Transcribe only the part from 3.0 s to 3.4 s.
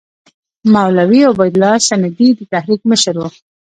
وو.